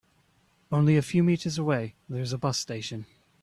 Only 0.71 0.97
a 0.97 1.03
few 1.03 1.23
meters 1.23 1.59
away 1.59 1.93
there 2.09 2.23
is 2.23 2.33
a 2.33 2.37
bus 2.39 2.57
station. 2.57 3.05